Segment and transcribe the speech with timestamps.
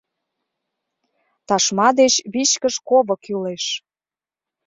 [1.47, 3.65] Ташма деч вичкыж ково кӱлеш.